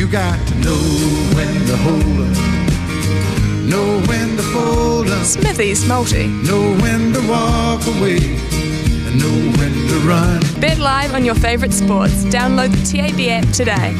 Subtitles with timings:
[0.00, 0.80] You got to know
[1.36, 6.26] when to hold 'em, know when to fold 'em, Smithy's multi.
[6.26, 10.40] know when to walk away, and know when to run.
[10.58, 12.24] Bet live on your favourite sports.
[12.32, 13.94] Download the TAB app today.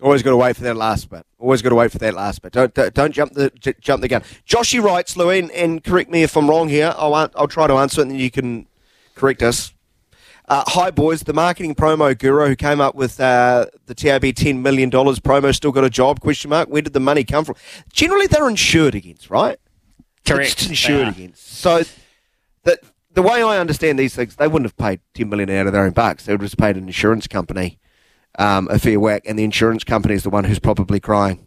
[0.00, 1.26] Always got to wait for that last bit.
[1.38, 2.52] Always got to wait for that last bit.
[2.52, 4.22] Don't don't, don't jump the j- jump the gun.
[4.48, 6.94] Joshy writes, Louis, and, and correct me if I'm wrong here.
[6.96, 8.68] I'll I'll try to answer it, and then you can
[9.14, 9.74] correct us.
[10.48, 14.62] Uh, hi boys, the marketing promo guru who came up with uh, the TAB ten
[14.62, 16.20] million dollars promo still got a job?
[16.20, 16.70] Question mark.
[16.70, 17.54] Where did the money come from?
[17.92, 19.58] Generally, they're insured against, right?
[20.24, 20.52] Correct.
[20.52, 21.46] It's insured against.
[21.46, 21.82] So
[22.64, 22.78] that
[23.12, 25.84] the way I understand these things, they wouldn't have paid 10 million out of their
[25.84, 26.24] own bucks.
[26.24, 27.78] They would have just paid an insurance company
[28.38, 31.46] um, a fair whack, and the insurance company is the one who's probably crying.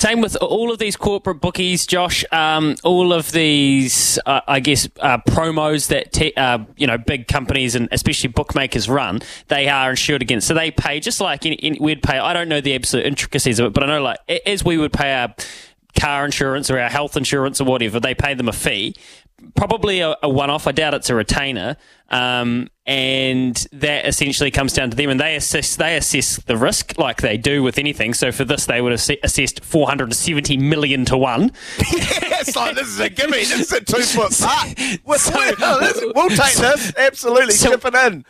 [0.00, 2.24] Same with all of these corporate bookies, Josh.
[2.32, 7.28] Um, all of these, uh, I guess, uh, promos that te- uh, you know big
[7.28, 10.48] companies and especially bookmakers run, they are insured against.
[10.48, 12.18] So they pay just like we'd pay.
[12.18, 14.94] I don't know the absolute intricacies of it, but I know like as we would
[14.94, 15.34] pay our
[16.00, 18.94] car insurance or our health insurance or whatever, they pay them a fee.
[19.54, 20.66] Probably a, a one-off.
[20.66, 21.76] I doubt it's a retainer,
[22.08, 26.98] um, and that essentially comes down to them, and they assess they assess the risk
[26.98, 28.14] like they do with anything.
[28.14, 31.52] So for this, they would have assessed four hundred and seventy million to one.
[31.78, 33.32] it's like this is a gimme.
[33.32, 35.00] This is a two foot putt.
[35.04, 36.92] We'll, we'll take this.
[36.96, 38.24] Absolutely, So- chip it in.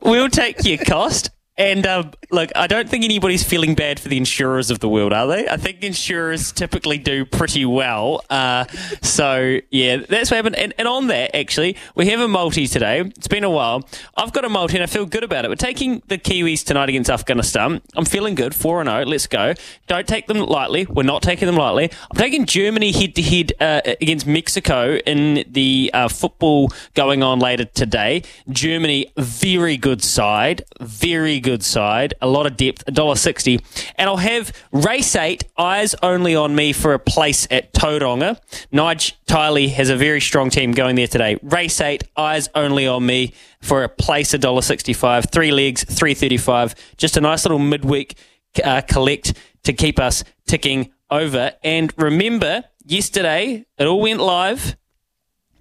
[0.00, 1.30] We'll take your cost.
[1.56, 5.12] And um, look, I don't think anybody's feeling bad for the insurers of the world,
[5.12, 5.48] are they?
[5.48, 8.24] I think insurers typically do pretty well.
[8.28, 8.64] Uh,
[9.02, 10.56] so yeah, that's what happened.
[10.56, 13.00] And, and on that, actually, we have a multi today.
[13.00, 13.88] It's been a while.
[14.16, 15.48] I've got a multi, and I feel good about it.
[15.48, 17.80] We're taking the Kiwis tonight against Afghanistan.
[17.94, 18.52] I'm feeling good.
[18.52, 19.04] Four and zero.
[19.04, 19.54] Let's go.
[19.86, 20.86] Don't take them lightly.
[20.86, 21.88] We're not taking them lightly.
[22.10, 23.52] I'm taking Germany head to head
[24.00, 28.22] against Mexico in the uh, football going on later today.
[28.48, 32.14] Germany, very good side, very good side.
[32.20, 32.84] A lot of depth.
[32.86, 33.62] $1.60.
[33.96, 38.40] And I'll have race eight, eyes only on me for a place at Tauranga.
[38.72, 41.38] Nige Tiley has a very strong team going there today.
[41.42, 45.30] Race eight, eyes only on me for a place $1.65.
[45.30, 48.16] Three legs, 335 Just a nice little midweek
[48.64, 49.34] uh, collect
[49.64, 51.52] to keep us ticking over.
[51.62, 54.76] And remember, yesterday it all went live.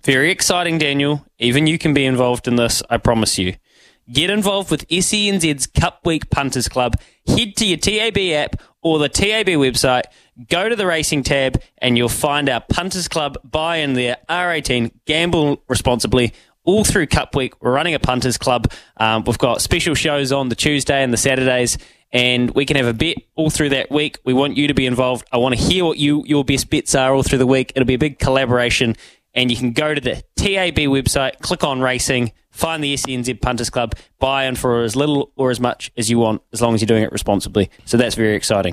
[0.04, 1.26] Very exciting, Daniel.
[1.40, 3.56] Even you can be involved in this, I promise you.
[4.12, 7.00] Get involved with SENZ's Cup Week Punters Club.
[7.26, 10.04] Head to your TAB app or the TAB website,
[10.50, 14.18] go to the racing tab, and you'll find our Punters Club buy in there.
[14.30, 16.34] R18, gamble responsibly.
[16.66, 18.72] All through Cup Week, we're running a Punters Club.
[18.98, 21.78] Um, we've got special shows on the Tuesday and the Saturdays,
[22.12, 24.18] and we can have a bet all through that week.
[24.26, 25.26] We want you to be involved.
[25.32, 27.72] I want to hear what you your best bets are all through the week.
[27.76, 28.96] It'll be a big collaboration
[29.34, 33.70] and you can go to the TAB website, click on racing, find the SENZ Punters
[33.70, 36.82] Club, buy in for as little or as much as you want, as long as
[36.82, 37.70] you're doing it responsibly.
[37.84, 38.72] So that's very exciting.